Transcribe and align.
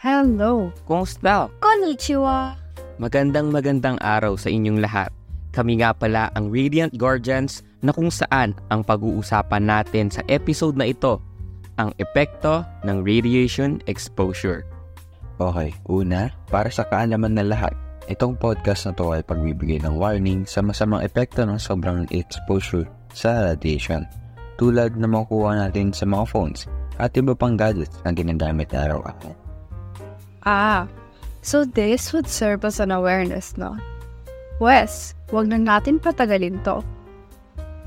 Hello. 0.00 0.72
Kumusta? 0.88 1.52
Konnichiwa. 1.60 2.56
Magandang 2.96 3.52
magandang 3.52 4.00
araw 4.00 4.32
sa 4.32 4.48
inyong 4.48 4.80
lahat. 4.80 5.12
Kami 5.52 5.84
nga 5.84 5.92
pala 5.92 6.32
ang 6.32 6.48
Radiant 6.48 6.88
Guardians 6.96 7.60
na 7.84 7.92
kung 7.92 8.08
saan 8.08 8.56
ang 8.72 8.80
pag-uusapan 8.80 9.60
natin 9.60 10.08
sa 10.08 10.24
episode 10.32 10.80
na 10.80 10.88
ito, 10.88 11.20
ang 11.76 11.92
epekto 12.00 12.64
ng 12.88 13.04
radiation 13.04 13.76
exposure. 13.92 14.64
Okay, 15.36 15.68
una, 15.84 16.32
para 16.48 16.72
sa 16.72 16.88
kaalaman 16.88 17.36
na 17.36 17.44
lahat, 17.44 17.76
itong 18.08 18.40
podcast 18.40 18.88
na 18.88 18.96
to 18.96 19.12
ay 19.12 19.20
pagbibigay 19.20 19.84
ng 19.84 20.00
warning 20.00 20.48
sa 20.48 20.64
masamang 20.64 21.04
epekto 21.04 21.44
ng 21.44 21.60
sobrang 21.60 22.08
exposure 22.08 22.88
sa 23.12 23.52
radiation, 23.52 24.08
tulad 24.56 24.96
na 24.96 25.04
makukuha 25.04 25.60
natin 25.60 25.92
sa 25.92 26.08
mga 26.08 26.24
phones 26.24 26.64
at 26.96 27.12
iba 27.20 27.36
pang 27.36 27.52
gadgets 27.52 28.00
na 28.00 28.16
ginagamit 28.16 28.72
araw-araw. 28.72 29.49
Ah, 30.44 30.88
so 31.44 31.64
this 31.64 32.12
would 32.12 32.28
serve 32.28 32.64
as 32.64 32.80
an 32.80 32.90
awareness, 32.90 33.56
no? 33.60 33.76
Wes, 34.60 35.12
wag 35.32 35.48
na 35.48 35.60
natin 35.60 36.00
patagalin 36.00 36.60
to. 36.64 36.84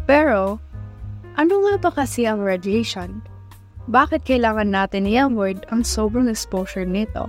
Pero, 0.06 0.58
ano 1.34 1.54
nga 1.66 1.74
ba 1.82 1.92
kasi 1.94 2.30
ang 2.30 2.42
radiation? 2.42 3.22
Bakit 3.90 4.24
kailangan 4.24 4.70
natin 4.70 5.10
i-avoid 5.10 5.66
ang 5.74 5.82
sobrang 5.82 6.30
exposure 6.30 6.86
nito? 6.86 7.28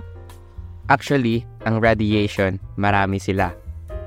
Actually, 0.87 1.41
ang 1.65 1.81
radiation, 1.81 2.61
marami 2.77 3.17
sila. 3.17 3.51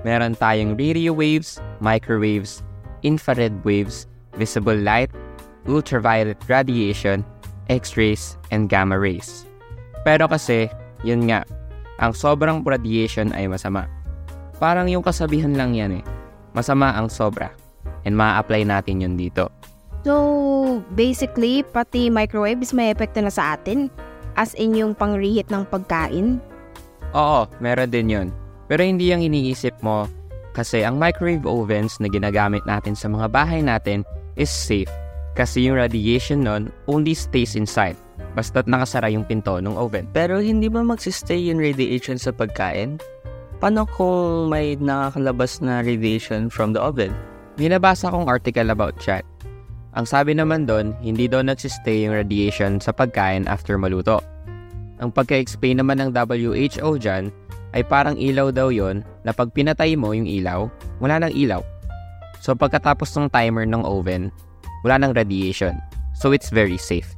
Meron 0.07 0.39
tayong 0.39 0.79
radio 0.79 1.11
waves, 1.11 1.59
microwaves, 1.83 2.63
infrared 3.03 3.53
waves, 3.67 4.07
visible 4.39 4.79
light, 4.79 5.11
ultraviolet 5.67 6.39
radiation, 6.47 7.27
X-rays, 7.69 8.39
and 8.55 8.71
gamma 8.71 8.97
rays. 8.97 9.45
Pero 10.07 10.31
kasi, 10.31 10.71
yun 11.07 11.27
nga, 11.31 11.47
ang 11.99 12.15
sobrang 12.15 12.63
radiation 12.63 13.35
ay 13.35 13.51
masama. 13.51 13.91
Parang 14.59 14.87
yung 14.91 15.03
kasabihan 15.03 15.55
lang 15.55 15.75
yan 15.75 16.03
eh. 16.03 16.05
Masama 16.55 16.95
ang 16.95 17.11
sobra. 17.11 17.55
And 18.07 18.15
ma-apply 18.15 18.67
natin 18.67 19.03
yun 19.03 19.15
dito. 19.15 19.51
So, 20.07 20.83
basically, 20.95 21.67
pati 21.67 22.11
microwaves 22.11 22.71
may 22.71 22.95
epekto 22.95 23.23
na 23.23 23.31
sa 23.31 23.59
atin? 23.59 23.91
As 24.39 24.55
in 24.55 24.79
yung 24.79 24.95
pang-reheat 24.95 25.51
ng 25.51 25.67
pagkain? 25.67 26.39
Oo, 27.15 27.51
meron 27.59 27.91
din 27.91 28.09
yun. 28.11 28.29
Pero 28.71 28.87
hindi 28.87 29.11
yung 29.11 29.25
iniisip 29.25 29.75
mo 29.83 30.07
kasi 30.55 30.83
ang 30.83 30.99
microwave 30.99 31.47
ovens 31.47 32.03
na 32.03 32.11
ginagamit 32.11 32.67
natin 32.67 32.99
sa 32.99 33.07
mga 33.07 33.31
bahay 33.31 33.63
natin 33.63 34.03
is 34.35 34.51
safe 34.51 34.91
kasi 35.39 35.71
yung 35.71 35.79
radiation 35.79 36.43
nun 36.43 36.75
only 36.91 37.15
stays 37.15 37.55
inside 37.55 37.95
basta't 38.37 38.69
nakasara 38.69 39.09
yung 39.13 39.25
pinto 39.25 39.61
ng 39.61 39.77
oven. 39.77 40.09
Pero 40.13 40.41
hindi 40.43 40.69
ba 40.69 40.85
magsistay 40.85 41.49
yung 41.49 41.61
radiation 41.61 42.21
sa 42.21 42.33
pagkain? 42.33 43.01
Paano 43.59 43.89
kung 43.91 44.53
may 44.53 44.79
nakakalabas 44.79 45.59
na 45.59 45.83
radiation 45.83 46.47
from 46.49 46.73
the 46.73 46.81
oven? 46.81 47.11
May 47.59 47.75
nabasa 47.75 48.07
kong 48.09 48.31
article 48.31 48.71
about 48.71 48.95
chat. 49.03 49.27
Ang 49.99 50.07
sabi 50.07 50.31
naman 50.37 50.63
doon, 50.63 50.95
hindi 51.03 51.27
daw 51.27 51.43
nagsistay 51.43 52.07
yung 52.07 52.15
radiation 52.15 52.79
sa 52.79 52.95
pagkain 52.95 53.51
after 53.51 53.75
maluto. 53.75 54.23
Ang 55.03 55.11
pagka-explain 55.11 55.83
naman 55.83 55.99
ng 55.99 56.15
WHO 56.15 57.03
dyan 57.03 57.35
ay 57.75 57.83
parang 57.83 58.15
ilaw 58.15 58.55
daw 58.55 58.71
yon 58.71 59.03
na 59.27 59.35
pag 59.35 59.51
pinatay 59.51 59.99
mo 59.99 60.15
yung 60.15 60.31
ilaw, 60.31 60.71
wala 61.03 61.19
nang 61.19 61.35
ilaw. 61.35 61.61
So 62.39 62.55
pagkatapos 62.55 63.11
ng 63.19 63.27
timer 63.35 63.67
ng 63.67 63.83
oven, 63.83 64.31
wala 64.87 65.03
nang 65.03 65.19
radiation. 65.19 65.75
So 66.15 66.31
it's 66.31 66.55
very 66.55 66.79
safe. 66.79 67.18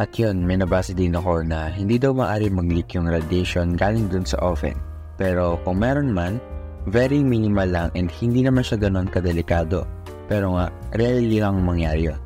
At 0.00 0.16
yun, 0.16 0.48
may 0.48 0.56
nabasa 0.56 0.96
din 0.96 1.12
ako 1.12 1.44
na 1.44 1.68
hindi 1.68 2.00
daw 2.00 2.16
maaari 2.16 2.48
mag-leak 2.48 2.96
yung 2.96 3.12
radiation 3.12 3.76
galing 3.76 4.08
dun 4.08 4.24
sa 4.24 4.40
oven. 4.40 4.80
Pero 5.20 5.60
kung 5.60 5.76
meron 5.76 6.16
man, 6.16 6.40
very 6.88 7.20
minimal 7.20 7.68
lang 7.68 7.88
and 7.92 8.08
hindi 8.08 8.40
naman 8.40 8.64
siya 8.64 8.80
ganon 8.80 9.12
kadelikado. 9.12 9.84
Pero 10.24 10.56
nga, 10.56 10.72
rarely 10.96 11.36
lang 11.36 11.60
mangyari 11.60 12.08
yun. 12.08 12.20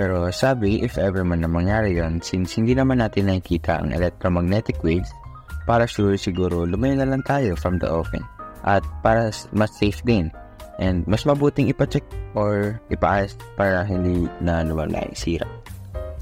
Pero 0.00 0.32
sabi, 0.32 0.80
if 0.80 0.96
ever 0.96 1.22
man 1.28 1.44
na 1.44 1.50
mangyari 1.50 2.00
yun, 2.00 2.24
since 2.24 2.56
hindi 2.56 2.72
naman 2.72 3.04
natin 3.04 3.28
nakikita 3.28 3.84
ang 3.84 3.92
electromagnetic 3.92 4.80
waves, 4.80 5.12
para 5.68 5.84
sure 5.84 6.16
siguro 6.16 6.64
lumayo 6.64 6.96
na 6.96 7.08
lang 7.08 7.20
tayo 7.28 7.52
from 7.52 7.76
the 7.76 7.88
oven. 7.88 8.24
At 8.64 8.80
para 9.04 9.28
mas 9.52 9.76
safe 9.76 10.00
din. 10.08 10.32
And 10.80 11.04
mas 11.04 11.28
mabuting 11.28 11.68
ipacheck 11.68 12.02
or 12.32 12.80
ipaayos 12.88 13.36
para 13.60 13.84
hindi 13.84 14.24
na 14.40 14.64
yung 14.64 15.12
sira. 15.12 15.46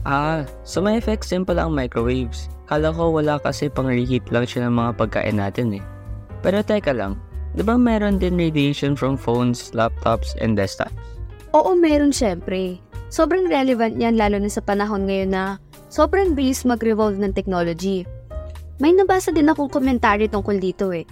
Ah, 0.02 0.42
so 0.66 0.82
may 0.82 0.98
effects 0.98 1.30
din 1.30 1.46
pala 1.46 1.66
ang 1.66 1.78
microwaves. 1.78 2.50
Kala 2.66 2.90
ko 2.90 3.14
wala 3.14 3.38
kasi 3.38 3.70
pang 3.70 3.86
reheat 3.86 4.26
lang 4.34 4.42
siya 4.42 4.66
ng 4.66 4.74
mga 4.74 4.90
pagkain 4.98 5.38
natin 5.38 5.78
eh. 5.78 5.82
Pero 6.42 6.58
teka 6.66 6.90
lang, 6.90 7.22
di 7.54 7.62
ba 7.62 7.78
meron 7.78 8.18
din 8.18 8.34
radiation 8.34 8.98
from 8.98 9.14
phones, 9.14 9.70
laptops, 9.70 10.34
and 10.42 10.58
desktops? 10.58 10.90
Oo, 11.54 11.78
meron 11.78 12.10
syempre. 12.10 12.82
Sobrang 13.12 13.46
relevant 13.46 13.94
yan 14.00 14.16
lalo 14.16 14.40
na 14.40 14.48
sa 14.48 14.64
panahon 14.64 15.04
ngayon 15.06 15.30
na 15.30 15.44
sobrang 15.92 16.32
bilis 16.32 16.64
mag-revolve 16.64 17.20
ng 17.20 17.36
technology. 17.36 18.08
May 18.80 18.96
nabasa 18.96 19.30
din 19.30 19.52
akong 19.52 19.70
komentaryo 19.70 20.26
tungkol 20.32 20.58
dito 20.58 20.90
eh. 20.90 21.06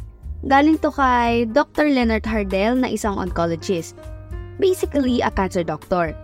Galing 0.48 0.80
to 0.80 0.88
kay 0.88 1.44
Dr. 1.44 1.92
Leonard 1.92 2.24
Hardell 2.24 2.74
na 2.74 2.88
isang 2.88 3.20
oncologist. 3.20 3.94
Basically, 4.56 5.20
a 5.20 5.28
cancer 5.28 5.60
doctor. 5.60 6.16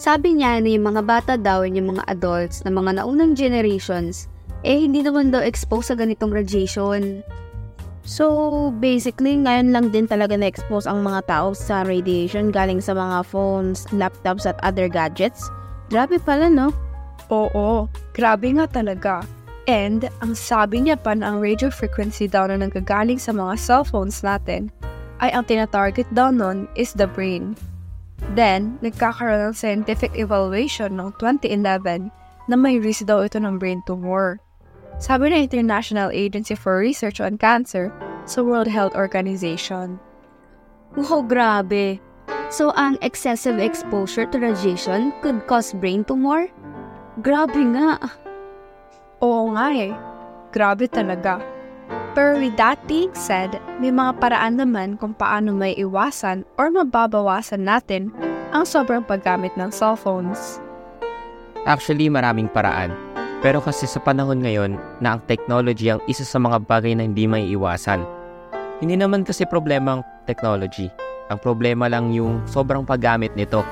Sabi 0.00 0.40
niya 0.40 0.64
na 0.64 0.70
yung 0.72 0.96
mga 0.96 1.02
bata 1.04 1.34
daw 1.36 1.60
and 1.60 1.76
yung 1.76 1.92
mga 1.92 2.08
adults 2.08 2.64
na 2.64 2.72
mga 2.72 2.96
naunang 3.04 3.36
generations, 3.36 4.32
eh 4.64 4.80
hindi 4.80 5.04
naman 5.04 5.28
daw 5.28 5.44
exposed 5.44 5.92
sa 5.92 5.96
ganitong 6.00 6.32
radiation. 6.32 7.20
So, 8.00 8.72
basically, 8.80 9.36
ngayon 9.36 9.76
lang 9.76 9.92
din 9.92 10.08
talaga 10.08 10.40
na-expose 10.40 10.88
ang 10.88 11.04
mga 11.04 11.28
tao 11.28 11.52
sa 11.52 11.84
radiation 11.84 12.48
galing 12.48 12.80
sa 12.80 12.96
mga 12.96 13.28
phones, 13.28 13.84
laptops 13.92 14.48
at 14.48 14.56
other 14.64 14.88
gadgets. 14.88 15.52
Grabe 15.92 16.16
pala, 16.16 16.48
no? 16.48 16.72
Oo, 17.28 17.84
grabe 18.16 18.56
nga 18.56 18.72
talaga. 18.72 19.20
And, 19.68 20.08
ang 20.24 20.32
sabi 20.32 20.80
niya 20.80 20.96
pa 20.96 21.12
na 21.12 21.28
ang 21.28 21.44
radio 21.44 21.68
frequency 21.68 22.24
daw 22.24 22.48
na 22.48 22.56
nanggagaling 22.56 23.20
sa 23.20 23.36
mga 23.36 23.52
cellphones 23.60 24.24
natin 24.24 24.72
ay 25.20 25.28
ang 25.36 25.44
tinatarget 25.44 26.08
daw 26.16 26.32
nun 26.32 26.64
is 26.72 26.96
the 26.96 27.04
brain. 27.04 27.52
Then, 28.36 28.78
nagkakaroon 28.84 29.50
ng 29.50 29.56
scientific 29.56 30.14
evaluation 30.14 30.96
noong 31.00 31.16
2011 31.18 32.12
na 32.46 32.54
may 32.54 32.78
risk 32.78 33.08
daw 33.08 33.24
ito 33.24 33.40
ng 33.40 33.58
brain 33.58 33.82
tumor. 33.86 34.38
Sabi 35.00 35.32
ng 35.32 35.48
International 35.48 36.12
Agency 36.12 36.52
for 36.52 36.76
Research 36.76 37.18
on 37.18 37.40
Cancer 37.40 37.88
sa 38.28 38.44
World 38.44 38.68
Health 38.68 38.92
Organization. 38.92 39.96
Wow, 40.98 41.24
grabe. 41.24 42.02
So, 42.50 42.74
ang 42.74 42.98
excessive 43.00 43.62
exposure 43.62 44.26
to 44.28 44.36
radiation 44.42 45.14
could 45.22 45.46
cause 45.46 45.70
brain 45.72 46.02
tumor? 46.02 46.50
Grabe 47.22 47.62
nga. 47.72 47.96
Oo 49.22 49.54
nga 49.54 49.70
eh. 49.70 49.94
Grabe 50.50 50.90
talaga. 50.90 51.38
Pero 52.10 52.34
with 52.42 52.58
that 52.58 52.82
being 52.90 53.14
said, 53.14 53.62
may 53.78 53.94
mga 53.94 54.18
paraan 54.18 54.58
naman 54.58 54.98
kung 54.98 55.14
paano 55.14 55.54
may 55.54 55.78
iwasan 55.78 56.42
or 56.58 56.66
mababawasan 56.66 57.62
natin 57.62 58.10
ang 58.50 58.66
sobrang 58.66 59.06
paggamit 59.06 59.54
ng 59.54 59.70
cellphones. 59.70 60.58
Actually, 61.70 62.10
maraming 62.10 62.50
paraan. 62.50 62.90
Pero 63.40 63.62
kasi 63.62 63.86
sa 63.86 64.02
panahon 64.02 64.42
ngayon 64.42 64.74
na 64.98 65.16
ang 65.16 65.20
technology 65.24 65.88
ang 65.88 66.02
isa 66.10 66.26
sa 66.26 66.36
mga 66.42 66.66
bagay 66.66 66.92
na 66.98 67.06
hindi 67.06 67.30
may 67.30 67.46
iwasan. 67.54 68.02
Hindi 68.82 68.98
naman 68.98 69.22
kasi 69.22 69.46
problema 69.46 70.00
ang 70.00 70.02
technology. 70.26 70.90
Ang 71.30 71.38
problema 71.38 71.86
lang 71.86 72.10
yung 72.10 72.42
sobrang 72.50 72.82
paggamit 72.82 73.32
nito. 73.38 73.62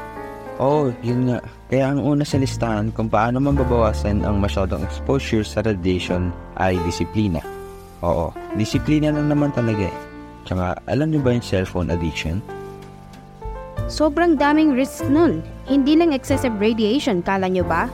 Oo, 0.62 0.88
oh, 0.88 0.94
yun 1.02 1.26
nga. 1.32 1.42
Kaya 1.66 1.90
ang 1.90 2.00
una 2.06 2.22
sa 2.22 2.38
listahan 2.38 2.94
kung 2.94 3.10
paano 3.10 3.42
mababawasan 3.42 4.22
ang 4.22 4.38
masyadong 4.38 4.86
exposure 4.86 5.42
sa 5.42 5.62
radiation 5.66 6.30
ay 6.54 6.78
disiplina. 6.86 7.57
Oo, 8.02 8.30
disiplina 8.54 9.10
lang 9.10 9.26
naman 9.26 9.50
talaga 9.50 9.90
eh. 9.90 9.96
Tsaka, 10.46 10.78
alam 10.86 11.10
niyo 11.10 11.20
ba 11.20 11.34
yung 11.34 11.44
cellphone 11.44 11.90
addiction? 11.90 12.38
Sobrang 13.88 14.36
daming 14.36 14.76
risks 14.76 15.02
nun. 15.08 15.42
Hindi 15.66 15.96
lang 15.96 16.12
excessive 16.12 16.54
radiation, 16.60 17.24
kala 17.24 17.48
nyo 17.48 17.64
ba? 17.64 17.88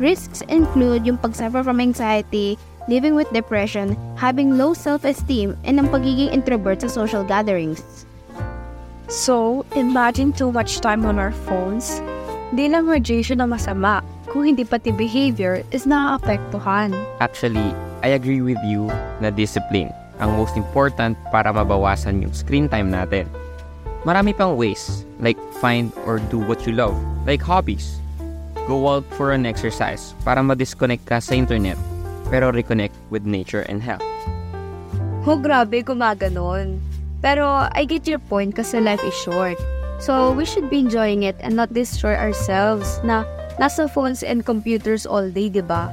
Risks 0.00 0.40
include 0.48 1.04
yung 1.04 1.20
pag-suffer 1.20 1.60
from 1.60 1.82
anxiety, 1.82 2.56
living 2.88 3.12
with 3.12 3.28
depression, 3.36 3.98
having 4.16 4.56
low 4.56 4.72
self-esteem, 4.72 5.58
and 5.68 5.76
ang 5.76 5.92
pagiging 5.92 6.32
introvert 6.32 6.80
sa 6.80 6.88
social 6.88 7.22
gatherings. 7.22 8.06
So, 9.10 9.66
imagine 9.74 10.32
too 10.32 10.54
much 10.54 10.78
time 10.80 11.04
on 11.04 11.18
our 11.18 11.34
phones. 11.44 12.00
Di 12.54 12.70
lang 12.70 12.86
radiation 12.86 13.42
na 13.42 13.46
masama, 13.50 14.00
kung 14.30 14.46
hindi 14.46 14.62
pati 14.62 14.94
behavior 14.94 15.66
is 15.74 15.84
naaapektuhan. 15.84 16.94
Actually, 17.18 17.74
I 18.00 18.16
agree 18.16 18.40
with 18.40 18.60
you 18.64 18.88
na 19.20 19.28
discipline 19.28 19.92
ang 20.20 20.36
most 20.36 20.56
important 20.56 21.16
para 21.32 21.52
mabawasan 21.52 22.20
yung 22.24 22.32
screen 22.32 22.68
time 22.68 22.92
natin. 22.92 23.24
Marami 24.04 24.32
pang 24.36 24.56
ways, 24.56 25.04
like 25.20 25.36
find 25.60 25.92
or 26.08 26.20
do 26.32 26.40
what 26.40 26.64
you 26.64 26.72
love, 26.72 26.96
like 27.28 27.40
hobbies. 27.40 28.00
Go 28.68 28.88
out 28.88 29.04
for 29.16 29.32
an 29.32 29.44
exercise 29.44 30.16
para 30.24 30.40
ma-disconnect 30.40 31.04
ka 31.04 31.20
sa 31.20 31.36
internet. 31.36 31.76
pero 32.30 32.54
reconnect 32.54 32.94
with 33.10 33.26
nature 33.26 33.66
and 33.66 33.82
health. 33.82 34.06
Oh, 35.26 35.36
grabe, 35.36 35.82
gumaganon. 35.84 36.78
Pero 37.20 37.68
I 37.74 37.84
get 37.84 38.08
your 38.08 38.22
point 38.30 38.56
kasi 38.56 38.80
life 38.80 39.02
is 39.04 39.12
short. 39.26 39.58
So, 40.00 40.32
we 40.32 40.48
should 40.48 40.72
be 40.72 40.80
enjoying 40.80 41.28
it 41.28 41.36
and 41.44 41.52
not 41.52 41.76
destroy 41.76 42.16
ourselves 42.16 42.96
na 43.04 43.28
nasa 43.60 43.84
phones 43.84 44.24
and 44.24 44.46
computers 44.46 45.04
all 45.04 45.28
day, 45.28 45.52
di 45.52 45.60
ba? 45.60 45.92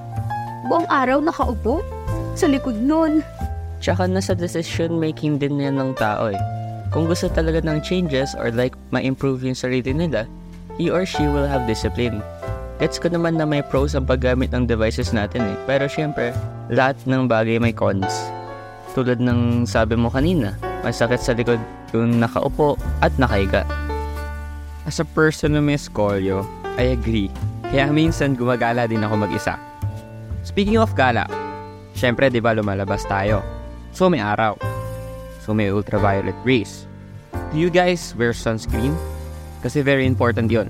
Buong 0.72 0.88
araw 0.88 1.20
nakaupo 1.20 1.84
sa 2.38 2.46
likod 2.46 2.78
nun. 2.78 3.26
Tsaka 3.82 4.06
nasa 4.06 4.38
decision 4.38 5.02
making 5.02 5.42
din 5.42 5.58
yan 5.58 5.82
ng 5.82 5.98
tao 5.98 6.30
eh. 6.30 6.42
Kung 6.94 7.10
gusto 7.10 7.28
talaga 7.28 7.60
ng 7.66 7.82
changes 7.82 8.38
or 8.38 8.54
like 8.54 8.78
ma-improve 8.94 9.42
yung 9.42 9.58
sarili 9.58 9.92
nila, 9.92 10.30
he 10.78 10.94
or 10.94 11.04
she 11.04 11.26
will 11.26 11.50
have 11.50 11.66
discipline. 11.66 12.22
Gets 12.78 13.02
ko 13.02 13.10
naman 13.10 13.42
na 13.42 13.46
may 13.50 13.66
pros 13.66 13.98
ang 13.98 14.06
paggamit 14.06 14.54
ng 14.54 14.70
devices 14.70 15.10
natin 15.10 15.50
eh. 15.50 15.58
Pero 15.66 15.90
syempre, 15.90 16.30
lahat 16.70 16.96
ng 17.10 17.26
bagay 17.26 17.58
may 17.58 17.74
cons. 17.74 18.30
Tulad 18.94 19.18
ng 19.18 19.66
sabi 19.66 19.98
mo 19.98 20.14
kanina, 20.14 20.54
masakit 20.86 21.22
sa 21.22 21.34
likod 21.34 21.58
yung 21.92 22.22
nakaupo 22.22 22.78
at 23.02 23.14
nakahiga. 23.18 23.66
As 24.86 25.02
a 25.02 25.08
person 25.10 25.58
na 25.58 25.62
may 25.62 25.76
scolio, 25.76 26.46
I 26.78 26.94
agree. 26.94 27.34
Kaya 27.68 27.90
minsan 27.92 28.38
gumagala 28.38 28.88
din 28.88 29.04
ako 29.04 29.28
mag-isa. 29.28 29.58
Speaking 30.48 30.80
of 30.80 30.96
gala, 30.96 31.28
syempre 31.98 32.30
di 32.30 32.38
ba 32.38 32.54
lumalabas 32.54 33.02
tayo? 33.10 33.42
So 33.90 34.06
may 34.14 34.22
araw. 34.22 34.54
So 35.42 35.58
may 35.58 35.74
ultraviolet 35.74 36.38
rays. 36.46 36.86
Do 37.50 37.58
you 37.58 37.74
guys 37.74 38.14
wear 38.14 38.38
sunscreen? 38.38 38.94
Kasi 39.66 39.82
very 39.82 40.06
important 40.06 40.54
yon. 40.54 40.70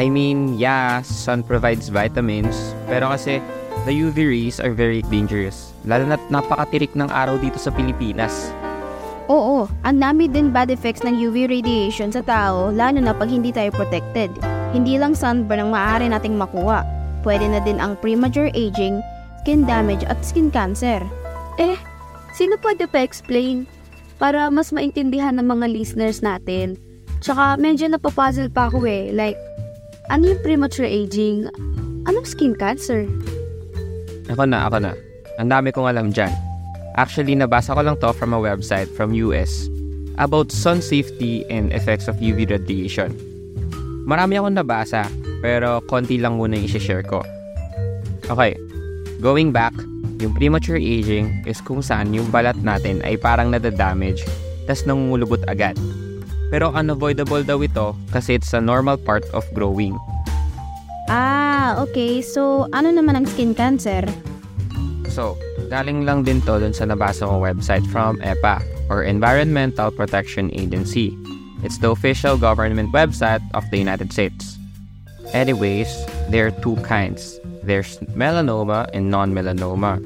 I 0.00 0.08
mean, 0.08 0.56
yeah, 0.56 1.04
sun 1.04 1.44
provides 1.44 1.92
vitamins, 1.92 2.72
pero 2.88 3.12
kasi 3.12 3.44
the 3.84 3.92
UV 3.92 4.32
rays 4.32 4.56
are 4.56 4.72
very 4.72 5.04
dangerous. 5.12 5.76
Lalo 5.84 6.08
na't 6.08 6.22
napakatirik 6.32 6.96
ng 6.96 7.10
araw 7.12 7.36
dito 7.36 7.60
sa 7.60 7.68
Pilipinas. 7.74 8.54
Oo, 9.30 9.70
ang 9.86 9.98
dami 10.02 10.26
din 10.26 10.50
bad 10.50 10.74
effects 10.74 11.06
ng 11.06 11.14
UV 11.14 11.46
radiation 11.46 12.10
sa 12.10 12.18
tao 12.24 12.74
lalo 12.74 12.98
na 12.98 13.14
pag 13.14 13.30
hindi 13.30 13.54
tayo 13.54 13.70
protected. 13.70 14.30
Hindi 14.74 14.98
lang 14.98 15.14
sunburn 15.14 15.66
ang 15.66 15.70
maaari 15.70 16.10
nating 16.10 16.34
makuha. 16.34 16.82
Pwede 17.22 17.46
na 17.46 17.62
din 17.62 17.78
ang 17.78 17.94
premature 17.98 18.50
aging, 18.54 19.02
skin 19.40 19.64
damage 19.64 20.04
at 20.04 20.20
skin 20.20 20.52
cancer. 20.52 21.00
Eh, 21.56 21.80
sino 22.36 22.60
pwede 22.60 22.84
pa 22.84 23.00
explain? 23.00 23.64
Para 24.20 24.52
mas 24.52 24.68
maintindihan 24.68 25.40
ng 25.40 25.48
mga 25.48 25.66
listeners 25.72 26.20
natin. 26.20 26.76
Tsaka 27.24 27.56
medyo 27.56 27.88
napapuzzle 27.88 28.52
pa 28.52 28.68
ako 28.68 28.84
eh. 28.84 29.08
Like, 29.16 29.40
ano 30.12 30.36
yung 30.36 30.40
premature 30.44 30.88
aging? 30.88 31.48
Anong 32.04 32.28
skin 32.28 32.52
cancer? 32.52 33.08
Ako 34.28 34.44
na, 34.44 34.68
ako 34.68 34.76
na. 34.84 34.92
Ang 35.40 35.48
dami 35.48 35.72
kong 35.72 35.88
alam 35.88 36.12
dyan. 36.12 36.32
Actually, 37.00 37.32
nabasa 37.32 37.72
ko 37.72 37.80
lang 37.80 37.96
to 37.96 38.12
from 38.12 38.36
a 38.36 38.40
website 38.40 38.88
from 38.92 39.16
US 39.16 39.72
about 40.20 40.52
sun 40.52 40.84
safety 40.84 41.48
and 41.48 41.72
effects 41.72 42.12
of 42.12 42.20
UV 42.20 42.44
radiation. 42.44 43.16
Marami 44.04 44.36
akong 44.36 44.58
nabasa, 44.60 45.08
pero 45.40 45.80
konti 45.88 46.20
lang 46.20 46.36
muna 46.36 46.60
yung 46.60 46.68
share 46.68 47.04
ko. 47.06 47.24
Okay, 48.28 48.52
going 49.20 49.52
back, 49.52 49.76
yung 50.20 50.32
premature 50.34 50.80
aging 50.80 51.44
is 51.44 51.60
kung 51.60 51.84
saan 51.84 52.12
yung 52.16 52.28
balat 52.32 52.56
natin 52.60 53.04
ay 53.04 53.20
parang 53.20 53.52
nadadamage, 53.52 54.24
tas 54.64 54.84
nangungulubot 54.88 55.40
agad. 55.48 55.76
Pero 56.50 56.74
unavoidable 56.74 57.46
daw 57.46 57.62
ito 57.62 57.94
kasi 58.10 58.40
it's 58.40 58.50
a 58.56 58.60
normal 58.60 58.98
part 58.98 59.22
of 59.30 59.46
growing. 59.54 59.94
Ah, 61.10 61.78
okay. 61.78 62.22
So, 62.22 62.70
ano 62.70 62.90
naman 62.90 63.18
ang 63.18 63.26
skin 63.26 63.54
cancer? 63.54 64.06
So, 65.10 65.34
galing 65.66 66.06
lang 66.06 66.22
din 66.22 66.38
to 66.46 66.62
dun 66.62 66.74
sa 66.74 66.86
nabasa 66.86 67.26
kong 67.26 67.42
website 67.42 67.82
from 67.90 68.18
EPA 68.22 68.62
or 68.86 69.02
Environmental 69.02 69.90
Protection 69.90 70.50
Agency. 70.54 71.14
It's 71.66 71.82
the 71.82 71.90
official 71.90 72.38
government 72.38 72.94
website 72.94 73.42
of 73.54 73.66
the 73.74 73.78
United 73.78 74.14
States. 74.14 74.59
Anyways, 75.32 75.88
there 76.28 76.46
are 76.48 76.54
two 76.62 76.76
kinds. 76.82 77.38
There's 77.62 77.98
melanoma 78.18 78.90
and 78.92 79.10
non-melanoma. 79.10 80.02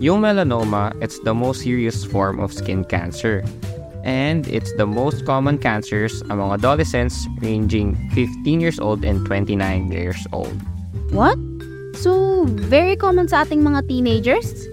Yung 0.00 0.20
melanoma, 0.20 0.90
it's 1.00 1.18
the 1.20 1.34
most 1.34 1.62
serious 1.62 2.04
form 2.04 2.40
of 2.40 2.52
skin 2.52 2.84
cancer. 2.84 3.44
And 4.02 4.46
it's 4.48 4.74
the 4.74 4.86
most 4.86 5.24
common 5.26 5.58
cancers 5.58 6.22
among 6.30 6.52
adolescents 6.52 7.26
ranging 7.38 7.96
15 8.10 8.60
years 8.60 8.78
old 8.78 9.04
and 9.04 9.24
29 9.26 9.90
years 9.90 10.26
old. 10.32 10.54
What? 11.10 11.38
So, 11.94 12.44
very 12.46 12.94
common 12.94 13.26
sa 13.26 13.46
ating 13.46 13.62
mga 13.62 13.88
teenagers? 13.88 14.66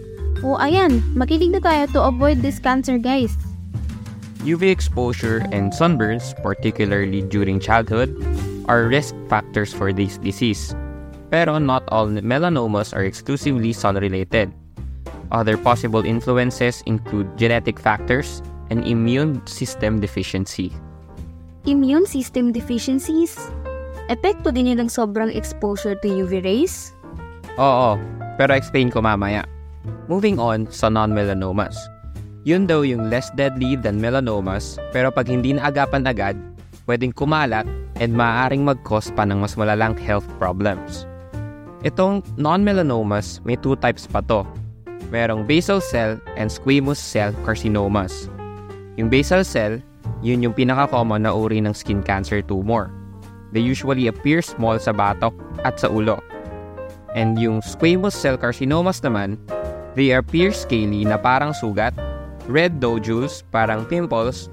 O 0.44 0.60
ayan, 0.60 1.00
makinig 1.16 1.56
na 1.56 1.62
tayo 1.63 1.88
to 1.95 2.00
avoid 2.04 2.44
this 2.44 2.60
cancer 2.60 2.98
guys. 3.00 3.31
UV 4.44 4.68
exposure 4.68 5.40
and 5.56 5.72
sunburns, 5.72 6.36
particularly 6.44 7.24
during 7.24 7.63
childhood, 7.63 8.12
are 8.65 8.88
risk 8.88 9.15
factors 9.27 9.74
for 9.74 9.92
this 9.92 10.18
disease. 10.18 10.75
Pero 11.33 11.57
not 11.57 11.83
all 11.89 12.07
melanomas 12.07 12.94
are 12.94 13.04
exclusively 13.04 13.74
sun-related. 13.74 14.54
Other 15.33 15.57
possible 15.57 16.06
influences 16.06 16.86
include 16.86 17.25
genetic 17.38 17.81
factors 17.81 18.45
and 18.69 18.86
immune 18.86 19.42
system 19.50 19.98
deficiency. 19.98 20.69
Immune 21.65 22.06
system 22.06 22.54
deficiencies? 22.54 23.39
Epekto 24.12 24.54
din 24.54 24.75
yun 24.75 24.83
ng 24.83 24.92
sobrang 24.92 25.31
exposure 25.33 25.95
to 26.04 26.07
UV 26.12 26.44
rays? 26.44 26.92
Oo, 27.56 27.95
pero 28.36 28.51
explain 28.54 28.92
ko 28.92 29.00
mamaya. 29.01 29.48
Moving 30.12 30.38
on 30.38 30.68
sa 30.69 30.92
non-melanomas. 30.92 31.74
Yun 32.44 32.68
daw 32.68 32.83
yung 32.83 33.07
less 33.07 33.31
deadly 33.39 33.80
than 33.80 34.04
melanomas, 34.04 34.75
pero 34.92 35.07
pag 35.07 35.31
hindi 35.31 35.56
naagapan 35.56 36.04
agad, 36.04 36.36
pwedeng 36.85 37.15
kumalat 37.15 37.63
and 38.00 38.12
maaaring 38.15 38.68
mag-cause 38.68 39.13
pa 39.15 39.24
ng 39.24 39.39
mas 39.39 39.56
malalang 39.56 39.95
health 39.95 40.27
problems. 40.41 41.07
Itong 41.83 42.24
non-melanomas, 42.39 43.44
may 43.44 43.59
two 43.59 43.75
types 43.80 44.07
pa 44.07 44.24
to. 44.31 44.47
Merong 45.12 45.44
basal 45.44 45.83
cell 45.83 46.15
and 46.39 46.47
squamous 46.47 46.97
cell 46.97 47.35
carcinomas. 47.44 48.31
Yung 48.95 49.12
basal 49.12 49.44
cell, 49.44 49.83
yun 50.24 50.41
yung 50.41 50.56
pinaka-common 50.56 51.27
na 51.27 51.35
uri 51.35 51.59
ng 51.59 51.75
skin 51.75 52.00
cancer 52.00 52.39
tumor. 52.39 52.88
They 53.51 53.62
usually 53.62 54.07
appear 54.07 54.41
small 54.41 54.80
sa 54.80 54.95
batok 54.95 55.35
at 55.68 55.77
sa 55.77 55.91
ulo. 55.91 56.24
And 57.13 57.38
yung 57.38 57.62
squamous 57.62 58.18
cell 58.18 58.39
carcinomas 58.39 59.03
naman, 59.06 59.38
they 59.94 60.18
appear 60.18 60.50
scaly 60.50 61.06
na 61.06 61.19
parang 61.21 61.53
sugat, 61.53 61.94
red 62.49 62.81
nodules 62.81 63.45
parang 63.54 63.85
pimples, 63.85 64.49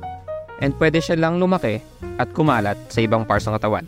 and 0.60 0.76
pwede 0.76 1.00
siya 1.00 1.16
lang 1.16 1.40
lumaki 1.40 1.80
at 2.20 2.28
kumalat 2.36 2.76
sa 2.92 3.00
ibang 3.04 3.24
parts 3.24 3.48
ng 3.48 3.56
katawan. 3.56 3.84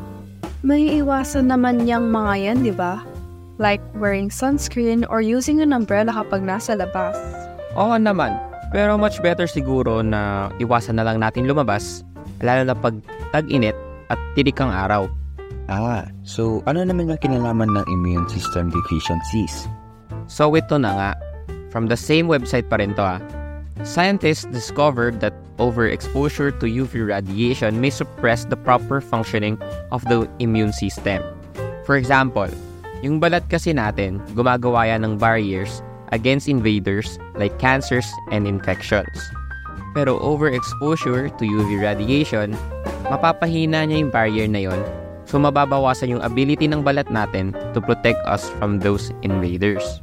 May 0.65 1.01
iwasan 1.03 1.51
naman 1.51 1.85
niyang 1.85 2.09
mga 2.09 2.35
yan, 2.39 2.59
di 2.65 2.75
ba? 2.75 3.03
Like 3.61 3.83
wearing 3.99 4.33
sunscreen 4.33 5.05
or 5.07 5.21
using 5.21 5.61
an 5.61 5.77
umbrella 5.77 6.15
kapag 6.15 6.43
nasa 6.43 6.75
labas. 6.75 7.15
Oo 7.77 7.97
naman, 7.99 8.35
pero 8.71 8.97
much 8.97 9.21
better 9.21 9.45
siguro 9.45 10.01
na 10.01 10.49
iwasan 10.63 10.97
na 10.97 11.05
lang 11.05 11.21
natin 11.21 11.45
lumabas, 11.45 12.07
lalo 12.41 12.65
na 12.65 12.77
pag 12.77 12.97
tag-init 13.35 13.77
at 14.09 14.19
tirik 14.39 14.61
ang 14.63 14.73
araw. 14.73 15.11
Ah, 15.71 16.05
so 16.23 16.61
ano 16.67 16.83
naman 16.83 17.09
yung 17.09 17.21
kinalaman 17.23 17.71
ng 17.71 17.87
immune 17.91 18.27
system 18.29 18.71
deficiencies? 18.71 19.69
So 20.31 20.53
ito 20.55 20.79
na 20.79 20.91
nga, 20.95 21.11
from 21.75 21.91
the 21.91 21.99
same 21.99 22.29
website 22.31 22.71
pa 22.71 22.79
rin 22.79 22.95
to 22.95 23.05
ah. 23.05 23.21
Scientists 23.83 24.47
discovered 24.53 25.19
that 25.19 25.35
overexposure 25.63 26.51
to 26.59 26.67
UV 26.67 27.07
radiation 27.07 27.79
may 27.79 27.95
suppress 27.95 28.43
the 28.51 28.59
proper 28.59 28.99
functioning 28.99 29.55
of 29.95 30.03
the 30.11 30.27
immune 30.43 30.75
system. 30.75 31.23
For 31.87 31.95
example, 31.95 32.51
yung 33.07 33.23
balat 33.23 33.47
kasi 33.47 33.71
natin, 33.71 34.19
gumagawa 34.35 34.91
yan 34.91 35.07
ng 35.07 35.15
barriers 35.23 35.87
against 36.11 36.51
invaders 36.51 37.23
like 37.39 37.55
cancers 37.63 38.07
and 38.35 38.51
infections. 38.51 39.15
Pero 39.95 40.19
overexposure 40.19 41.31
to 41.39 41.45
UV 41.47 41.79
radiation, 41.79 42.59
mapapahina 43.07 43.87
niya 43.87 44.03
yung 44.03 44.11
barrier 44.11 44.51
na 44.51 44.67
yon 44.67 44.83
so 45.33 45.41
mababawasan 45.41 46.13
yung 46.13 46.23
ability 46.27 46.69
ng 46.69 46.85
balat 46.85 47.09
natin 47.09 47.57
to 47.73 47.81
protect 47.81 48.21
us 48.29 48.53
from 48.61 48.83
those 48.83 49.15
invaders. 49.25 50.03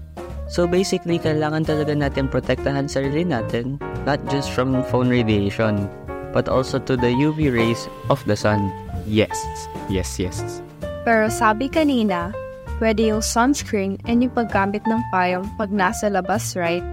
So 0.50 0.66
basically, 0.66 1.22
kailangan 1.22 1.70
talaga 1.70 1.94
natin 1.94 2.26
protektahan 2.26 2.90
sarili 2.90 3.22
natin, 3.22 3.78
not 4.06 4.20
just 4.32 4.52
from 4.52 4.84
phone 4.88 5.10
radiation, 5.10 5.90
but 6.32 6.48
also 6.48 6.78
to 6.78 6.96
the 6.96 7.12
UV 7.12 7.52
rays 7.52 7.90
of 8.10 8.22
the 8.26 8.36
sun. 8.36 8.72
Yes, 9.10 9.36
yes, 9.90 10.20
yes. 10.20 10.62
Pero 11.08 11.32
sabi 11.32 11.72
kanina, 11.72 12.36
pwede 12.78 13.10
yung 13.10 13.24
sunscreen 13.24 13.98
and 14.06 14.22
yung 14.22 14.34
paggamit 14.36 14.86
ng 14.86 15.02
payong 15.10 15.48
pag 15.58 15.74
nasa 15.74 16.12
labas, 16.12 16.54
right? 16.54 16.84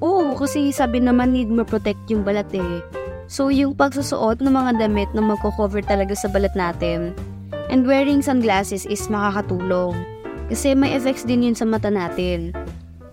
Oo, 0.00 0.34
kasi 0.34 0.72
sabi 0.72 0.98
naman 1.00 1.36
need 1.36 1.52
mo 1.52 1.62
protect 1.62 2.00
yung 2.08 2.24
balat 2.24 2.48
eh. 2.56 2.80
So 3.30 3.46
yung 3.46 3.78
pagsusuot 3.78 4.42
ng 4.42 4.50
mga 4.50 4.82
damit 4.82 5.10
na 5.14 5.22
magko-cover 5.22 5.84
talaga 5.86 6.18
sa 6.18 6.26
balat 6.26 6.52
natin. 6.58 7.14
And 7.70 7.86
wearing 7.86 8.26
sunglasses 8.26 8.82
is 8.90 9.06
makakatulong. 9.06 9.94
Kasi 10.50 10.74
may 10.74 10.98
effects 10.98 11.22
din 11.22 11.46
yun 11.46 11.54
sa 11.54 11.62
mata 11.62 11.94
natin. 11.94 12.50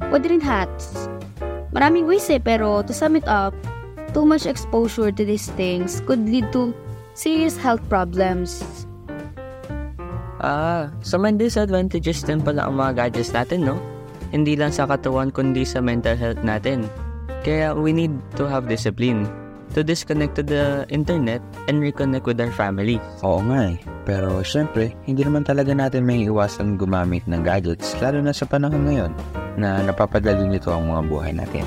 Pwede 0.10 0.34
rin 0.34 0.42
hats. 0.42 1.06
Maraming 1.76 2.08
ways 2.08 2.28
eh, 2.32 2.40
pero 2.40 2.84
to 2.84 2.94
sum 2.96 3.20
it 3.20 3.28
up, 3.28 3.52
too 4.16 4.24
much 4.24 4.48
exposure 4.48 5.12
to 5.12 5.24
these 5.24 5.52
things 5.60 6.00
could 6.08 6.24
lead 6.24 6.48
to 6.56 6.72
serious 7.18 7.58
health 7.60 7.82
problems. 7.92 8.64
Ah, 10.38 10.94
so 11.02 11.18
may 11.18 11.34
disadvantages 11.34 12.22
din 12.22 12.40
pala 12.40 12.70
ang 12.70 12.78
mga 12.78 13.10
gadgets 13.10 13.34
natin, 13.34 13.66
no? 13.66 13.76
Hindi 14.30 14.54
lang 14.54 14.70
sa 14.70 14.86
katawan 14.86 15.34
kundi 15.34 15.66
sa 15.66 15.82
mental 15.82 16.14
health 16.14 16.40
natin. 16.46 16.86
Kaya 17.42 17.74
we 17.74 17.96
need 17.96 18.14
to 18.38 18.46
have 18.46 18.70
discipline 18.70 19.26
to 19.78 19.86
disconnect 19.86 20.34
to 20.34 20.42
the 20.42 20.90
internet 20.90 21.38
and 21.70 21.86
reconnect 21.86 22.26
with 22.26 22.42
our 22.42 22.50
family. 22.50 22.98
Oo 23.22 23.46
nga 23.46 23.70
eh. 23.70 23.78
Pero 24.10 24.42
syempre, 24.42 24.98
hindi 25.06 25.22
naman 25.22 25.46
talaga 25.46 25.78
natin 25.78 26.02
may 26.02 26.26
iwasan 26.26 26.82
gumamit 26.82 27.22
ng 27.30 27.46
gadgets 27.46 27.94
lalo 28.02 28.18
na 28.26 28.34
sa 28.34 28.50
panahon 28.50 28.82
ngayon 28.90 29.14
na 29.62 29.86
napapadali 29.86 30.50
nito 30.50 30.74
ang 30.74 30.90
mga 30.90 31.02
buhay 31.06 31.32
natin. 31.38 31.66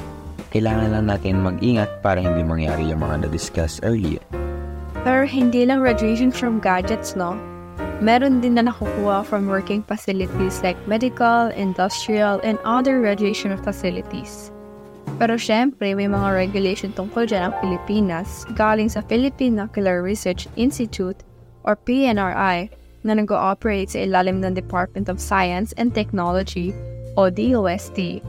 Kailangan 0.50 0.90
lang 0.90 1.06
natin 1.06 1.46
mag-ingat 1.46 2.02
para 2.02 2.18
hindi 2.18 2.42
mangyari 2.42 2.90
yung 2.90 3.06
mga 3.06 3.30
na-discuss 3.30 3.78
earlier. 3.86 4.18
Pero 5.06 5.22
hindi 5.22 5.62
lang 5.62 5.78
radiation 5.78 6.34
from 6.34 6.58
gadgets, 6.58 7.14
no? 7.14 7.38
Meron 8.02 8.42
din 8.42 8.58
na 8.58 8.66
nakukuha 8.66 9.22
from 9.22 9.46
working 9.46 9.86
facilities 9.86 10.58
like 10.66 10.76
medical, 10.90 11.52
industrial, 11.54 12.42
and 12.42 12.58
other 12.66 12.98
radiation 12.98 13.54
facilities. 13.62 14.50
Pero 15.20 15.36
syempre, 15.36 15.92
may 15.92 16.08
mga 16.08 16.32
regulation 16.32 16.96
tungkol 16.96 17.28
dyan 17.28 17.52
ang 17.52 17.54
Pilipinas 17.60 18.48
galing 18.56 18.88
sa 18.88 19.04
Philippine 19.04 19.52
Nuclear 19.52 20.00
Research 20.00 20.48
Institute 20.56 21.20
or 21.68 21.76
PNRI 21.76 22.72
na 23.04 23.12
nag-ooperate 23.12 23.92
sa 23.92 24.00
ilalim 24.08 24.40
ng 24.40 24.56
Department 24.56 25.12
of 25.12 25.20
Science 25.20 25.76
and 25.76 25.92
Technology 25.92 26.72
o 27.20 27.28
DOST. 27.28 28.24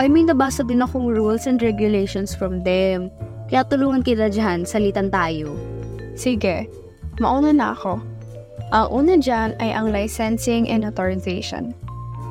I 0.00 0.08
mean, 0.08 0.32
nabasa 0.32 0.64
din 0.64 0.80
akong 0.80 1.12
rules 1.12 1.44
and 1.44 1.60
regulations 1.60 2.32
from 2.32 2.64
them. 2.64 3.12
Kaya 3.52 3.68
tulungan 3.68 4.00
kita 4.00 4.32
dyan, 4.32 4.64
salitan 4.64 5.12
tayo. 5.12 5.52
Sige, 6.16 6.72
mauna 7.20 7.52
na 7.52 7.76
ako. 7.76 8.00
Ang 8.72 8.86
una 8.90 9.14
dyan 9.20 9.52
ay 9.60 9.76
ang 9.76 9.92
licensing 9.92 10.72
and 10.72 10.88
authorization. 10.88 11.76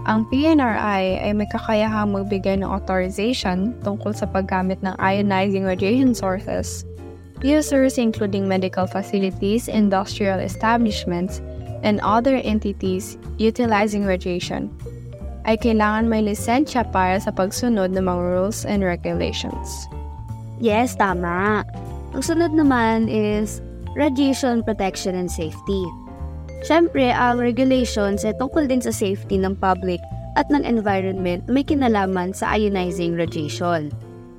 Ang 0.04 0.28
PNRI 0.28 1.24
ay 1.24 1.32
may 1.32 1.48
kakayahang 1.48 2.12
magbigay 2.12 2.60
ng 2.60 2.68
authorization 2.68 3.72
tungkol 3.88 4.12
sa 4.12 4.28
paggamit 4.28 4.76
ng 4.84 4.92
ionizing 5.00 5.64
radiation 5.64 6.12
sources. 6.12 6.84
Users 7.40 7.96
including 7.96 8.44
medical 8.44 8.84
facilities, 8.84 9.72
industrial 9.72 10.44
establishments, 10.44 11.40
and 11.88 12.04
other 12.04 12.40
entities 12.44 13.16
utilizing 13.40 14.04
radiation 14.04 14.72
ay 15.44 15.60
kailangan 15.60 16.08
may 16.08 16.24
lisensya 16.24 16.88
para 16.88 17.20
sa 17.20 17.32
pagsunod 17.32 17.92
ng 17.92 18.04
mga 18.04 18.24
rules 18.24 18.64
and 18.64 18.84
regulations. 18.84 19.88
Yes, 20.60 20.96
tama. 20.96 21.68
Ang 22.16 22.24
sunod 22.24 22.56
naman 22.56 23.12
is 23.12 23.60
radiation 23.96 24.64
protection 24.64 25.16
and 25.16 25.28
safety. 25.28 25.84
Siyempre, 26.64 27.12
ang 27.12 27.44
regulations 27.44 28.24
ay 28.24 28.32
tungkol 28.40 28.72
din 28.72 28.80
sa 28.80 28.96
safety 28.96 29.36
ng 29.36 29.60
public 29.60 30.00
at 30.40 30.48
ng 30.48 30.64
environment 30.64 31.44
may 31.52 31.60
kinalaman 31.60 32.32
sa 32.32 32.56
ionizing 32.56 33.20
radiation. 33.20 33.92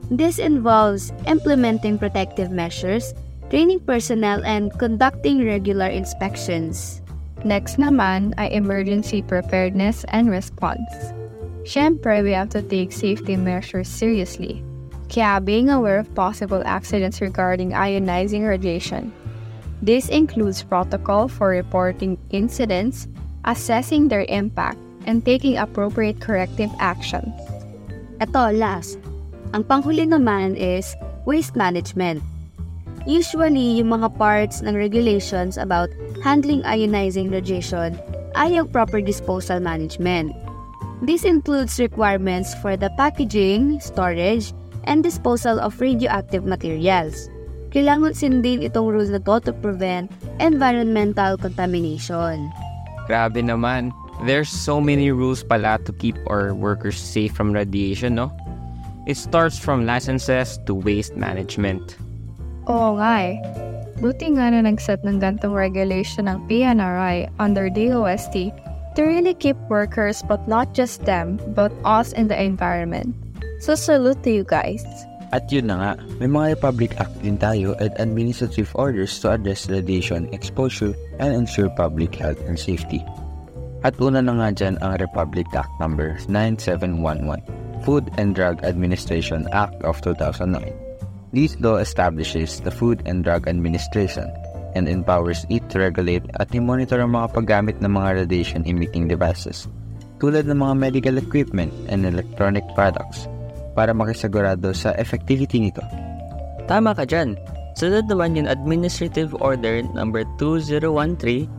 This 0.08 0.40
involves 0.40 1.12
implementing 1.28 2.00
protective 2.00 2.48
measures, 2.48 3.12
training 3.52 3.84
personnel, 3.84 4.40
and 4.48 4.72
conducting 4.80 5.44
regular 5.44 5.92
inspections. 5.92 7.04
Next 7.44 7.76
naman 7.76 8.32
ay 8.40 8.48
emergency 8.56 9.20
preparedness 9.20 10.08
and 10.08 10.32
response. 10.32 11.12
Siyempre, 11.68 12.24
we 12.24 12.32
have 12.32 12.48
to 12.56 12.64
take 12.64 12.92
safety 12.92 13.36
measures 13.36 13.88
seriously. 13.88 14.64
Kaya 15.12 15.44
being 15.44 15.68
aware 15.68 16.00
of 16.00 16.08
possible 16.16 16.64
accidents 16.64 17.20
regarding 17.20 17.76
ionizing 17.76 18.48
radiation 18.48 19.12
This 19.84 20.08
includes 20.08 20.64
protocol 20.64 21.28
for 21.28 21.52
reporting 21.52 22.16
incidents, 22.32 23.04
assessing 23.44 24.08
their 24.08 24.24
impact, 24.32 24.80
and 25.04 25.20
taking 25.20 25.60
appropriate 25.60 26.24
corrective 26.24 26.72
actions. 26.80 27.28
Ito, 28.16 28.56
last. 28.56 28.96
Ang 29.52 29.68
panghuli 29.68 30.08
naman 30.08 30.56
is 30.56 30.96
waste 31.28 31.52
management. 31.52 32.24
Usually, 33.04 33.76
yung 33.84 33.92
mga 33.92 34.16
parts 34.16 34.64
ng 34.64 34.72
regulations 34.72 35.60
about 35.60 35.92
handling 36.24 36.64
ionizing 36.64 37.28
radiation 37.28 38.00
ay 38.40 38.56
ang 38.56 38.72
proper 38.72 39.04
disposal 39.04 39.60
management. 39.60 40.32
This 41.04 41.28
includes 41.28 41.76
requirements 41.76 42.56
for 42.64 42.80
the 42.80 42.88
packaging, 42.96 43.84
storage, 43.84 44.56
and 44.88 45.04
disposal 45.04 45.60
of 45.60 45.76
radioactive 45.76 46.48
materials 46.48 47.28
kailangan 47.74 48.14
sundin 48.14 48.62
itong 48.62 48.86
rules 48.94 49.10
na 49.10 49.18
to 49.18 49.42
to 49.42 49.52
prevent 49.58 50.06
environmental 50.38 51.34
contamination. 51.34 52.48
Grabe 53.10 53.42
naman. 53.42 53.90
There's 54.22 54.48
so 54.48 54.78
many 54.78 55.10
rules 55.10 55.42
pala 55.42 55.82
to 55.84 55.92
keep 55.98 56.14
our 56.30 56.54
workers 56.54 56.96
safe 56.96 57.34
from 57.34 57.50
radiation, 57.50 58.14
no? 58.14 58.30
It 59.10 59.18
starts 59.18 59.58
from 59.58 59.84
licenses 59.84 60.56
to 60.64 60.72
waste 60.72 61.18
management. 61.18 61.98
Oo 62.70 62.96
nga 62.96 63.34
eh. 63.34 63.36
Buti 64.00 64.38
nga 64.38 64.54
na 64.54 64.64
nag-set 64.64 65.02
ng 65.04 65.20
gantong 65.20 65.52
regulation 65.52 66.30
ng 66.30 66.46
PNRI 66.48 67.28
under 67.42 67.68
DOST 67.68 68.54
to 68.94 69.00
really 69.02 69.34
keep 69.34 69.58
workers 69.66 70.22
but 70.24 70.40
not 70.46 70.72
just 70.72 71.04
them, 71.04 71.36
but 71.52 71.74
us 71.84 72.14
in 72.14 72.30
the 72.30 72.38
environment. 72.38 73.12
So 73.60 73.74
salute 73.74 74.22
to 74.24 74.30
you 74.30 74.44
guys. 74.46 74.86
At 75.34 75.50
yun 75.50 75.66
na 75.66 75.76
nga, 75.82 75.92
may 76.22 76.30
mga 76.30 76.54
Republic 76.54 76.94
Act 77.02 77.18
din 77.26 77.34
tayo 77.34 77.74
at 77.82 77.98
administrative 77.98 78.70
orders 78.78 79.18
to 79.18 79.34
address 79.34 79.66
radiation 79.66 80.30
exposure 80.30 80.94
and 81.18 81.34
ensure 81.34 81.66
public 81.74 82.14
health 82.14 82.38
and 82.46 82.54
safety. 82.54 83.02
At 83.82 83.98
una 83.98 84.22
na 84.22 84.38
nga 84.38 84.54
dyan 84.54 84.78
ang 84.78 85.02
Republic 85.02 85.50
Act 85.50 85.74
No. 85.82 85.90
9711, 85.90 87.42
Food 87.82 88.14
and 88.14 88.38
Drug 88.38 88.62
Administration 88.62 89.50
Act 89.50 89.82
of 89.82 89.98
2009. 90.06 90.70
This 91.34 91.58
law 91.58 91.82
establishes 91.82 92.62
the 92.62 92.70
Food 92.70 93.02
and 93.02 93.26
Drug 93.26 93.50
Administration 93.50 94.30
and 94.78 94.86
empowers 94.86 95.42
it 95.50 95.66
to 95.74 95.82
regulate 95.82 96.22
at 96.38 96.54
monitor 96.54 97.02
ang 97.02 97.10
mga 97.10 97.34
paggamit 97.34 97.82
ng 97.82 97.90
mga 97.90 98.22
radiation-emitting 98.22 99.10
devices 99.10 99.66
tulad 100.22 100.46
ng 100.46 100.62
mga 100.62 100.74
medical 100.78 101.16
equipment 101.18 101.74
and 101.90 102.06
electronic 102.06 102.62
products 102.78 103.26
para 103.74 103.90
makisagurado 103.92 104.70
sa 104.72 104.94
effectivity 104.96 105.58
nito. 105.58 105.82
Tama 106.70 106.94
ka 106.96 107.04
dyan. 107.04 107.36
Sunod 107.74 108.06
naman 108.06 108.38
yung 108.38 108.46
Administrative 108.46 109.34
Order 109.42 109.82
number 109.98 110.22
2013-0031, 110.38 111.50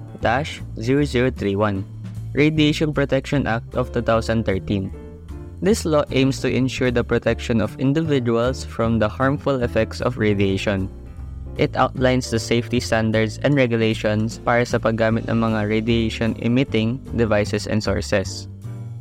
Radiation 2.31 2.89
Protection 2.95 3.43
Act 3.45 3.75
of 3.75 3.91
2013. 3.91 4.87
This 5.59 5.83
law 5.83 6.03
aims 6.15 6.39
to 6.39 6.51
ensure 6.51 6.91
the 6.91 7.03
protection 7.03 7.59
of 7.59 7.75
individuals 7.79 8.63
from 8.63 8.99
the 8.99 9.11
harmful 9.11 9.63
effects 9.63 9.99
of 9.99 10.17
radiation. 10.17 10.87
It 11.55 11.75
outlines 11.75 12.31
the 12.31 12.39
safety 12.39 12.83
standards 12.83 13.39
and 13.43 13.55
regulations 13.55 14.43
para 14.43 14.67
sa 14.67 14.75
paggamit 14.79 15.31
ng 15.31 15.39
mga 15.39 15.71
radiation-emitting 15.71 16.99
devices 17.15 17.67
and 17.67 17.79
sources 17.79 18.51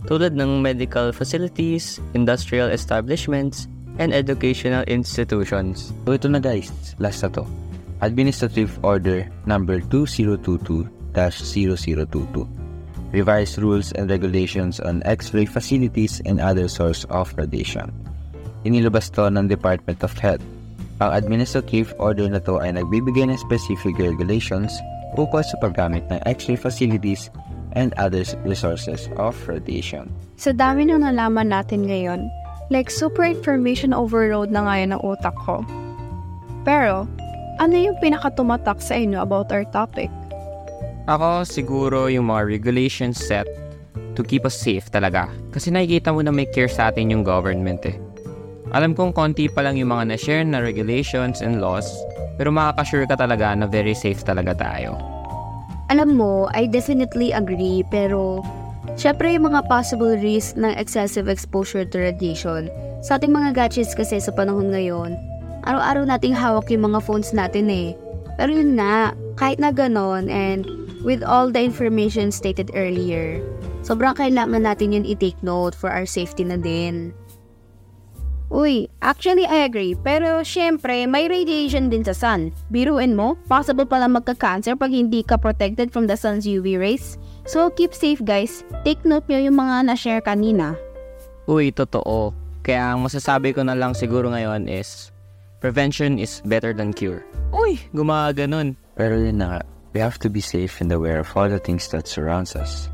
tulad 0.05 0.37
ng 0.37 0.61
medical 0.61 1.13
facilities, 1.13 2.01
industrial 2.13 2.69
establishments, 2.69 3.69
and 3.99 4.13
educational 4.13 4.83
institutions. 4.91 5.95
So 6.05 6.19
ito 6.19 6.29
na 6.29 6.43
guys, 6.43 6.71
last 6.99 7.23
na 7.23 7.31
to. 7.41 7.45
Administrative 8.03 8.77
Order 8.83 9.31
number 9.47 9.81
2022-0022. 9.89 10.85
Revised 13.15 13.63
rules 13.63 13.95
and 13.95 14.11
regulations 14.11 14.83
on 14.83 14.99
X-ray 15.07 15.47
facilities 15.47 16.19
and 16.27 16.43
other 16.43 16.67
source 16.67 17.07
of 17.15 17.31
radiation. 17.39 17.95
Inilabas 18.67 19.15
to 19.15 19.31
ng 19.31 19.47
Department 19.47 20.03
of 20.03 20.11
Health. 20.19 20.43
Ang 20.99 21.11
administrative 21.15 21.95
order 22.03 22.27
na 22.27 22.43
to 22.43 22.59
ay 22.59 22.75
nagbibigay 22.75 23.31
ng 23.31 23.39
specific 23.39 23.95
regulations 24.03 24.75
ukol 25.15 25.47
sa 25.47 25.55
paggamit 25.63 26.03
ng 26.11 26.19
X-ray 26.27 26.59
facilities 26.59 27.31
and 27.75 27.95
other 27.99 28.23
resources 28.47 29.11
of 29.19 29.35
radiation. 29.47 30.11
Sa 30.39 30.51
dami 30.51 30.89
ng 30.89 31.03
nalaman 31.03 31.51
natin 31.51 31.87
ngayon, 31.87 32.27
like 32.73 32.89
super 32.89 33.23
information 33.27 33.93
overload 33.93 34.51
na 34.51 34.65
ngayon 34.65 34.97
ng 34.97 35.03
utak 35.05 35.35
ko. 35.45 35.63
Pero, 36.65 37.05
ano 37.61 37.75
yung 37.77 37.99
pinakatumatak 38.01 38.81
sa 38.81 38.97
inyo 38.97 39.21
about 39.21 39.53
our 39.53 39.69
topic? 39.69 40.09
Ako 41.05 41.45
siguro 41.45 42.09
yung 42.09 42.33
mga 42.33 42.49
regulations 42.49 43.21
set 43.21 43.45
to 44.17 44.25
keep 44.25 44.49
us 44.49 44.57
safe 44.57 44.89
talaga. 44.89 45.29
Kasi 45.53 45.69
nakikita 45.69 46.15
mo 46.15 46.25
na 46.25 46.33
may 46.33 46.49
care 46.49 46.71
sa 46.71 46.89
atin 46.89 47.13
yung 47.13 47.23
government 47.27 47.85
eh. 47.85 48.01
Alam 48.75 48.97
kong 48.97 49.15
konti 49.15 49.47
pa 49.47 49.63
lang 49.63 49.79
yung 49.79 49.93
mga 49.95 50.17
na-share 50.17 50.43
na 50.43 50.59
regulations 50.59 51.45
and 51.45 51.63
laws, 51.63 51.87
pero 52.35 52.51
makakasure 52.51 53.07
ka 53.07 53.15
talaga 53.15 53.55
na 53.55 53.71
very 53.71 53.95
safe 53.95 54.25
talaga 54.27 54.57
tayo. 54.57 55.14
Alam 55.95 56.19
mo, 56.19 56.51
I 56.51 56.67
definitely 56.67 57.31
agree, 57.31 57.87
pero 57.87 58.43
Siyempre, 58.95 59.35
yung 59.35 59.51
mga 59.51 59.67
possible 59.67 60.15
risk 60.15 60.55
ng 60.55 60.71
excessive 60.79 61.27
exposure 61.27 61.83
to 61.83 61.99
radiation. 61.99 62.71
Sa 63.03 63.19
ating 63.19 63.35
mga 63.35 63.57
gadgets 63.59 63.97
kasi 63.97 64.23
sa 64.23 64.31
panahon 64.31 64.71
ngayon, 64.71 65.19
araw-araw 65.67 66.07
nating 66.07 66.37
hawak 66.37 66.71
yung 66.71 66.87
mga 66.93 67.03
phones 67.03 67.35
natin 67.35 67.67
eh. 67.73 67.99
Pero 68.39 68.55
yun 68.55 68.79
nga, 68.79 69.11
kahit 69.35 69.59
na 69.59 69.75
ganon 69.75 70.31
and 70.31 70.71
with 71.03 71.27
all 71.27 71.51
the 71.51 71.59
information 71.59 72.31
stated 72.31 72.71
earlier, 72.79 73.43
sobrang 73.83 74.15
kailangan 74.15 74.63
natin 74.63 74.95
yun 74.95 75.09
i-take 75.09 75.39
note 75.43 75.75
for 75.75 75.91
our 75.91 76.07
safety 76.07 76.47
na 76.47 76.55
din. 76.55 77.11
Uy, 78.55 78.87
actually 79.05 79.45
I 79.45 79.69
agree, 79.69 79.93
pero 79.93 80.41
syempre 80.41 81.05
may 81.05 81.29
radiation 81.29 81.93
din 81.93 82.03
sa 82.03 82.17
sun. 82.17 82.57
Biruin 82.73 83.13
mo, 83.13 83.37
possible 83.47 83.85
pala 83.85 84.09
magka-cancer 84.09 84.75
pag 84.81 84.91
hindi 84.91 85.21
ka 85.21 85.37
protected 85.37 85.93
from 85.93 86.09
the 86.09 86.17
sun's 86.17 86.49
UV 86.49 86.81
rays. 86.81 87.21
So 87.45 87.69
keep 87.69 87.93
safe 87.93 88.25
guys, 88.25 88.65
take 88.89 89.05
note 89.05 89.29
nyo 89.29 89.45
yung 89.45 89.61
mga 89.61 89.93
na-share 89.93 90.25
kanina. 90.25 90.75
Uy, 91.45 91.69
totoo. 91.77 92.33
Kaya 92.65 92.97
ang 92.97 93.05
masasabi 93.05 93.53
ko 93.53 93.61
na 93.61 93.77
lang 93.77 93.93
siguro 93.93 94.33
ngayon 94.33 94.65
is, 94.73 95.13
prevention 95.61 96.17
is 96.17 96.41
better 96.49 96.73
than 96.73 96.97
cure. 96.97 97.21
Uy, 97.53 97.77
gumaganon. 97.93 98.81
Pero 98.97 99.21
yun 99.21 99.45
na 99.45 99.61
we 99.93 100.01
have 100.01 100.17
to 100.25 100.33
be 100.33 100.41
safe 100.41 100.81
and 100.81 100.89
aware 100.89 101.21
of 101.21 101.29
all 101.37 101.47
the 101.47 101.61
things 101.61 101.93
that 101.93 102.09
surrounds 102.09 102.57
us. 102.57 102.89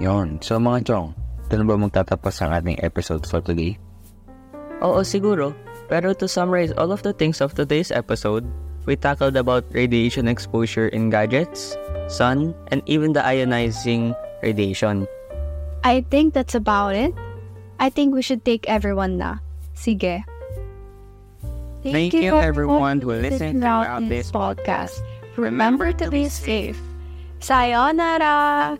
Yon. 0.00 0.40
So 0.40 0.56
mga 0.56 0.88
chong, 0.88 1.12
na 1.52 1.66
ba 1.68 1.76
magtatapos 1.76 2.40
ang 2.40 2.56
ating 2.56 2.80
episode 2.80 3.28
for 3.28 3.44
today? 3.44 3.76
Oo, 4.80 5.04
siguro. 5.04 5.54
Pero 5.88 6.14
to 6.14 6.28
summarize 6.28 6.72
all 6.78 6.92
of 6.92 7.02
the 7.02 7.12
things 7.12 7.40
of 7.40 7.52
today's 7.54 7.90
episode, 7.90 8.46
we 8.86 8.96
tackled 8.96 9.36
about 9.36 9.64
radiation 9.72 10.28
exposure 10.28 10.88
in 10.88 11.10
gadgets, 11.10 11.76
sun, 12.08 12.54
and 12.68 12.80
even 12.86 13.12
the 13.12 13.20
ionizing 13.20 14.14
radiation. 14.42 15.06
I 15.84 16.04
think 16.08 16.34
that's 16.34 16.54
about 16.54 16.94
it. 16.94 17.12
I 17.78 17.90
think 17.90 18.14
we 18.14 18.22
should 18.22 18.44
take 18.44 18.68
everyone 18.68 19.18
na. 19.18 19.40
Sige. 19.74 20.24
Thank 21.82 22.12
you 22.12 22.36
everyone 22.36 23.00
who 23.00 23.16
listened 23.16 23.64
throughout 23.64 24.04
this 24.08 24.30
podcast. 24.30 25.00
Remember 25.36 25.92
to 25.96 26.10
be 26.12 26.28
safe. 26.28 26.76
Sayonara! 27.40 28.76